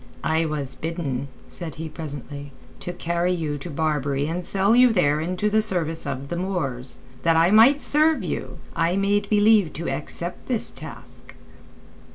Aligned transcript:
"I 0.23 0.45
was 0.45 0.73
bidden," 0.73 1.27
said 1.47 1.75
he 1.75 1.87
presently, 1.87 2.51
"to 2.79 2.91
carry 2.91 3.33
you 3.33 3.59
to 3.59 3.69
Barbary 3.69 4.25
and 4.25 4.43
sell 4.43 4.75
you 4.75 4.91
there 4.91 5.21
into 5.21 5.47
the 5.47 5.61
service 5.61 6.07
of 6.07 6.29
the 6.29 6.35
Moors. 6.35 6.97
That 7.21 7.35
I 7.37 7.51
might 7.51 7.81
serve 7.81 8.23
you, 8.23 8.57
I 8.75 8.95
made 8.95 9.29
believe 9.29 9.73
to 9.73 9.87
accept 9.87 10.47
this 10.47 10.71
task." 10.71 11.35